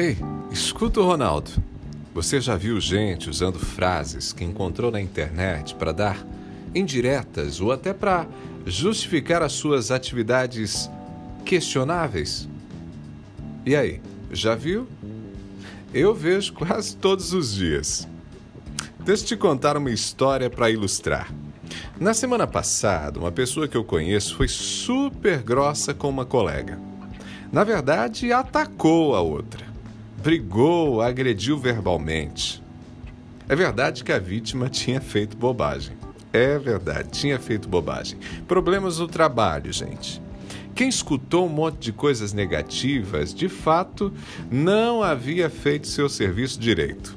[0.00, 0.16] Ei,
[0.52, 1.50] escuta o Ronaldo.
[2.14, 6.24] Você já viu gente usando frases que encontrou na internet para dar
[6.72, 8.24] indiretas ou até para
[8.64, 10.88] justificar as suas atividades
[11.44, 12.48] questionáveis?
[13.66, 14.00] E aí,
[14.30, 14.86] já viu?
[15.92, 18.06] Eu vejo quase todos os dias.
[19.00, 21.34] Deixa eu te contar uma história para ilustrar.
[21.98, 26.78] Na semana passada, uma pessoa que eu conheço foi super grossa com uma colega.
[27.50, 29.67] Na verdade, atacou a outra.
[30.20, 32.60] Brigou, agrediu verbalmente.
[33.48, 35.96] É verdade que a vítima tinha feito bobagem.
[36.32, 38.18] É verdade, tinha feito bobagem.
[38.48, 40.20] Problemas no trabalho, gente.
[40.74, 44.12] Quem escutou um monte de coisas negativas, de fato,
[44.50, 47.16] não havia feito seu serviço direito.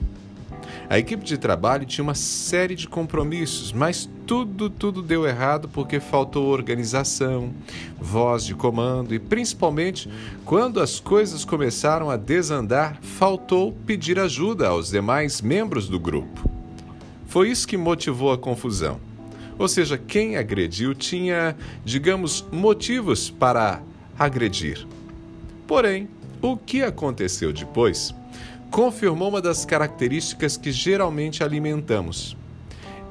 [0.91, 6.01] A equipe de trabalho tinha uma série de compromissos, mas tudo, tudo deu errado porque
[6.01, 7.53] faltou organização,
[7.97, 10.09] voz de comando e, principalmente,
[10.43, 16.51] quando as coisas começaram a desandar, faltou pedir ajuda aos demais membros do grupo.
[17.25, 18.99] Foi isso que motivou a confusão.
[19.57, 21.55] Ou seja, quem agrediu tinha,
[21.85, 23.81] digamos, motivos para
[24.19, 24.85] agredir.
[25.65, 26.09] Porém,
[26.41, 28.13] o que aconteceu depois
[28.71, 32.37] confirmou uma das características que geralmente alimentamos.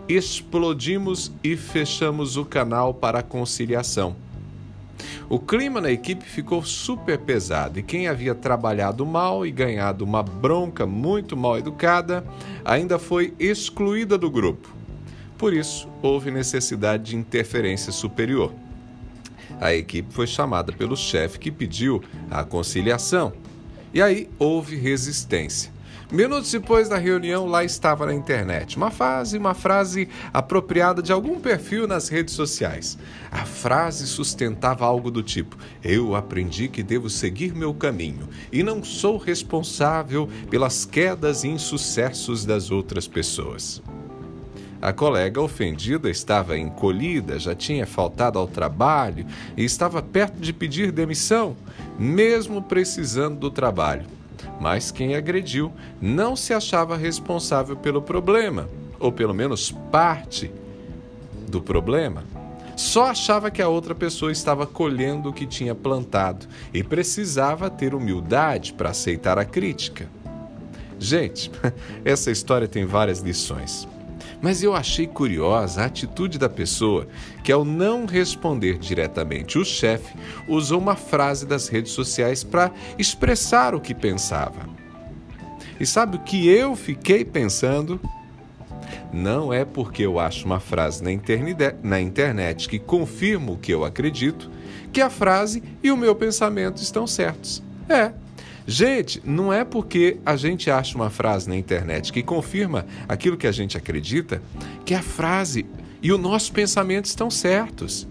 [0.08, 4.16] Explodimos e fechamos o canal para a conciliação.
[5.28, 10.22] O clima na equipe ficou super pesado e quem havia trabalhado mal e ganhado uma
[10.22, 12.24] bronca muito mal educada
[12.64, 14.74] ainda foi excluída do grupo.
[15.38, 18.52] Por isso, houve necessidade de interferência superior.
[19.60, 23.32] A equipe foi chamada pelo chefe que pediu a conciliação.
[23.92, 25.72] E aí houve resistência.
[26.12, 31.38] Minutos depois da reunião, lá estava na internet uma frase, uma frase apropriada de algum
[31.38, 32.98] perfil nas redes sociais.
[33.30, 38.82] A frase sustentava algo do tipo: Eu aprendi que devo seguir meu caminho e não
[38.82, 43.80] sou responsável pelas quedas e insucessos das outras pessoas.
[44.82, 50.90] A colega ofendida estava encolhida, já tinha faltado ao trabalho e estava perto de pedir
[50.90, 51.54] demissão,
[51.98, 54.06] mesmo precisando do trabalho.
[54.58, 55.70] Mas quem agrediu
[56.00, 60.50] não se achava responsável pelo problema, ou pelo menos parte
[61.46, 62.24] do problema.
[62.74, 67.94] Só achava que a outra pessoa estava colhendo o que tinha plantado e precisava ter
[67.94, 70.08] humildade para aceitar a crítica.
[70.98, 71.50] Gente,
[72.02, 73.86] essa história tem várias lições.
[74.40, 77.06] Mas eu achei curiosa a atitude da pessoa
[77.44, 80.16] que, ao não responder diretamente o chefe,
[80.48, 84.68] usou uma frase das redes sociais para expressar o que pensava.
[85.78, 88.00] E sabe o que eu fiquei pensando?
[89.12, 93.72] Não é porque eu acho uma frase na internet, na internet que confirma o que
[93.72, 94.50] eu acredito
[94.92, 97.62] que a frase e o meu pensamento estão certos.
[97.88, 98.12] É,
[98.70, 103.48] Gente, não é porque a gente acha uma frase na internet que confirma aquilo que
[103.48, 104.40] a gente acredita
[104.84, 105.66] que a frase
[106.00, 108.06] e o nosso pensamento estão certos.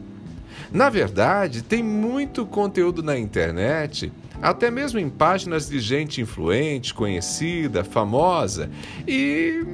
[0.69, 4.11] Na verdade, tem muito conteúdo na internet,
[4.41, 8.69] até mesmo em páginas de gente influente, conhecida, famosa,
[9.07, 9.65] e,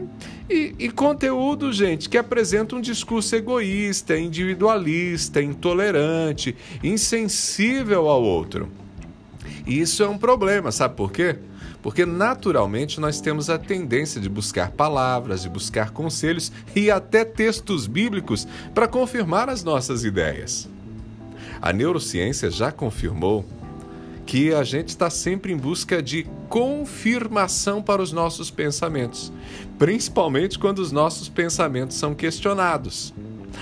[0.47, 8.84] e, e conteúdo, gente, que apresenta um discurso egoísta, individualista, intolerante, insensível ao outro.
[9.65, 11.37] E isso é um problema, sabe por quê?
[11.81, 17.87] Porque naturalmente nós temos a tendência de buscar palavras, de buscar conselhos e até textos
[17.87, 20.69] bíblicos para confirmar as nossas ideias.
[21.61, 23.45] A neurociência já confirmou
[24.25, 29.31] que a gente está sempre em busca de confirmação para os nossos pensamentos,
[29.77, 33.13] principalmente quando os nossos pensamentos são questionados.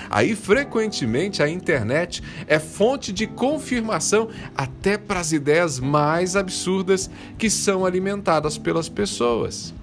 [0.09, 7.49] Aí, frequentemente, a internet é fonte de confirmação até para as ideias mais absurdas que
[7.49, 9.73] são alimentadas pelas pessoas.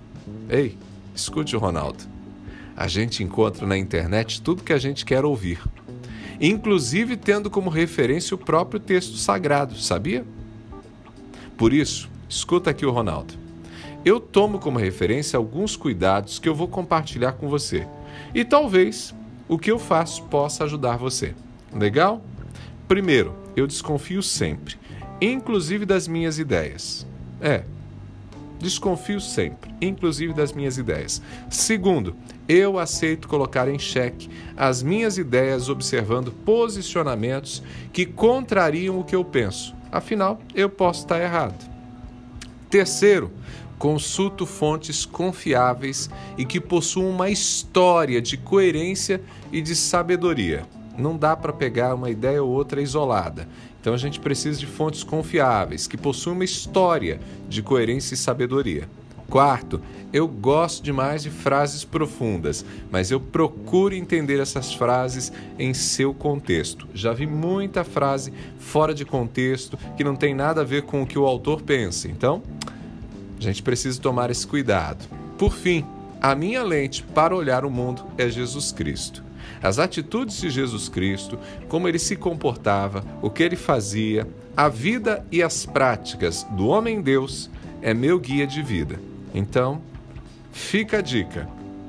[0.48, 0.76] Ei,
[1.14, 2.04] escute o Ronaldo.
[2.76, 5.60] A gente encontra na internet tudo que a gente quer ouvir,
[6.40, 10.24] inclusive tendo como referência o próprio texto sagrado, sabia?
[11.58, 13.34] Por isso, escuta aqui o Ronaldo.
[14.02, 17.86] Eu tomo como referência alguns cuidados que eu vou compartilhar com você.
[18.34, 19.14] E talvez
[19.50, 21.34] o que eu faço possa ajudar você.
[21.74, 22.22] Legal?
[22.86, 24.76] Primeiro, eu desconfio sempre,
[25.20, 27.04] inclusive das minhas ideias.
[27.40, 27.64] É,
[28.60, 31.20] desconfio sempre, inclusive das minhas ideias.
[31.50, 32.14] Segundo,
[32.48, 37.60] eu aceito colocar em xeque as minhas ideias observando posicionamentos
[37.92, 39.74] que contrariam o que eu penso.
[39.90, 41.68] Afinal, eu posso estar errado.
[42.70, 43.32] Terceiro,
[43.80, 50.66] consulto fontes confiáveis e que possuam uma história de coerência e de sabedoria.
[50.98, 53.48] Não dá para pegar uma ideia ou outra isolada.
[53.80, 57.18] Então a gente precisa de fontes confiáveis, que possuem uma história
[57.48, 58.86] de coerência e sabedoria.
[59.30, 59.80] Quarto,
[60.12, 66.86] eu gosto demais de frases profundas, mas eu procuro entender essas frases em seu contexto.
[66.92, 71.06] Já vi muita frase fora de contexto que não tem nada a ver com o
[71.06, 72.08] que o autor pensa.
[72.08, 72.42] Então,
[73.40, 75.08] a gente precisa tomar esse cuidado.
[75.38, 75.84] Por fim,
[76.20, 79.24] a minha lente para olhar o mundo é Jesus Cristo.
[79.62, 81.38] As atitudes de Jesus Cristo,
[81.68, 87.50] como ele se comportava, o que ele fazia, a vida e as práticas do homem-deus
[87.80, 89.00] é meu guia de vida.
[89.34, 89.80] Então,
[90.52, 91.48] fica a dica.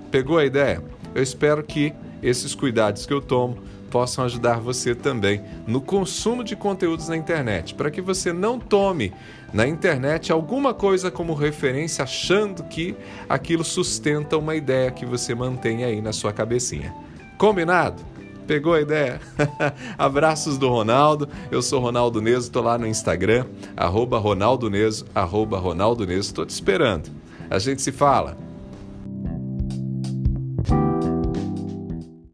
[0.10, 0.82] Pegou a ideia?
[1.14, 1.94] Eu espero que
[2.24, 3.58] esses cuidados que eu tomo
[3.92, 9.14] possam ajudar você também no consumo de conteúdos na internet, para que você não tome
[9.54, 12.96] na internet alguma coisa como referência achando que
[13.28, 16.96] aquilo sustenta uma ideia que você mantém aí na sua cabecinha.
[17.38, 18.02] Combinado?
[18.48, 19.20] Pegou a ideia?
[19.98, 21.28] Abraços do Ronaldo.
[21.52, 23.46] Eu sou Ronaldo Neso, estou lá no Instagram,
[23.76, 25.06] arroba Ronaldo Neso.
[26.20, 27.10] Estou te esperando.
[27.50, 28.51] A gente se fala.